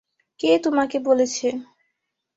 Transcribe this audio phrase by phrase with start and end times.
[0.39, 1.47] কে তোমাকে বলছে?